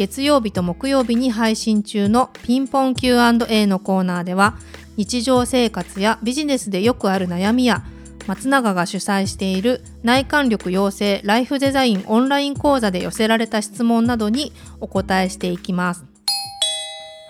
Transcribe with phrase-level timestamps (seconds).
[0.00, 4.56] 月曜日と木曜日に配信中のピンポン Q&A のコーナーでは
[4.96, 7.84] 日常生活やビジネスでよくある悩みや
[8.26, 16.06] 松永が主催している内観力養成ライフデザインオンライン講座で寄せられた質問などにお答えしていきます。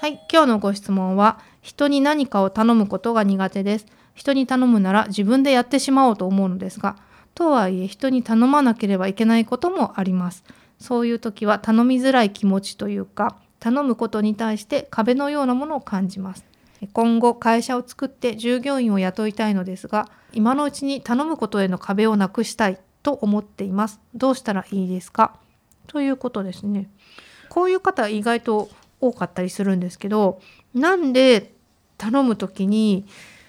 [0.00, 3.86] はい、今日のご質問は人に何かを頼むことが苦手です。
[4.14, 6.96] 人に頼むなら自分でやってしまおうと思うのですが、
[7.34, 10.44] とはいえ人に頼まなければいけないこともあります。
[10.78, 16.44] そういう時は頼みづらい気持ちというか頼むことに対して壁のようなものを感じます。
[16.92, 24.00] 今後会社を作って従業員を雇いたいのですが今のうちに頼むことへの壁をなくしたいと思っています。
[24.14, 25.36] どうしたらいいですか？
[25.86, 26.90] ということですね。
[27.48, 28.68] こういう方意外と
[29.00, 30.40] 多かったりするんですけど
[30.74, 31.54] なんで
[31.96, 33.06] 頼む時に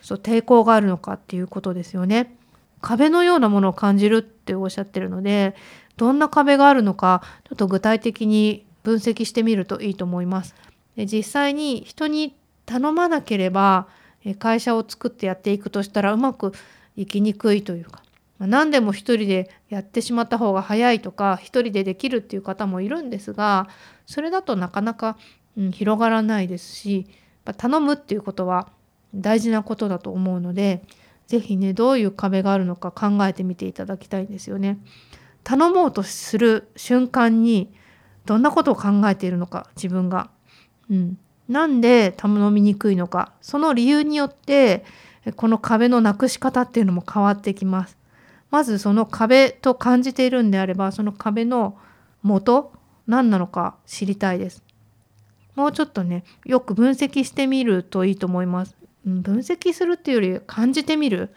[0.00, 2.34] そう抵抗があるのかっていうことですよね。
[2.80, 5.54] 壁のようなものを感じるっておっしゃってるので
[5.96, 10.54] どんな壁があるのかちょっと具体的に分析してみるといいと思います。
[10.96, 12.34] で実際に人に
[12.66, 13.86] 頼まなければ
[14.38, 16.52] 会社を作ってやっていくとしたらうまく
[16.96, 18.02] いきにくいというか
[18.38, 23.68] 何でも一人でやってしまった方が早いとか一人でできるっていう方もいるんですが
[24.06, 25.16] それだとなかなか、
[25.56, 27.06] うん、広がらないですし
[27.56, 28.68] 頼むっていうことは
[29.14, 30.82] 大事なことだと思うので
[31.28, 34.78] 是非ねどういう壁があるのか考えてみていただきたいんですよね。
[35.44, 37.72] 頼もうとする瞬間に
[38.26, 40.30] どんなことを考えているのか自分が。
[40.90, 44.84] うん、なんで頼みにくいのかその理由によって
[45.36, 47.98] この壁のなくし方っていうのも変わってきます。
[48.50, 51.76] まずその壁と感じているんであればその壁の
[52.22, 52.72] 元
[53.06, 54.62] 何なのか知りたいです。
[55.54, 58.74] もうちょっとねよく分析してみるといいと思います。
[59.22, 61.30] 分析するっていうより感じてみる。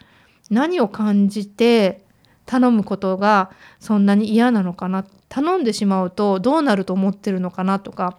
[0.50, 2.04] 何を感じて
[2.46, 3.50] 頼むことが
[3.80, 5.04] そんなに嫌なのかな。
[5.28, 8.18] 頼んでしまうとどうなると思ってるのかなとか。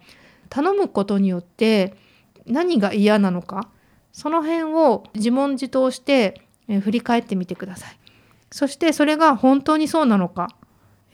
[0.50, 1.96] 頼むことによって
[2.46, 3.69] 何が嫌なのか。
[4.12, 7.97] その辺を自問自答して振り返ってみてください。
[8.52, 10.50] そしてそれが本当にそうなのか。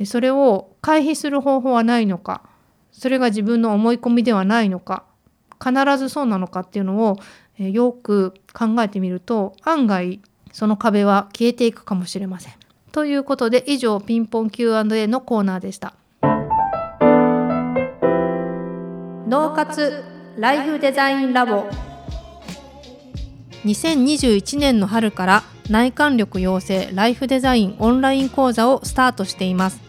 [0.06, 2.44] それを回避する方法はないのか。
[2.92, 5.06] それが自分の思い込みではないのか。
[5.64, 7.18] 必ずそうなのかっていうのを
[7.58, 10.22] よく考えてみると案外
[10.52, 12.54] その壁は消えていくかもしれません。
[12.92, 15.94] ということで以上ピンポン Q&A のコーナーでした。
[19.30, 20.04] 脳活
[20.38, 21.70] ライフデザインラボ
[23.64, 29.89] 2021年の春から内観力養成ライフデザインオンライン講座をスタートしています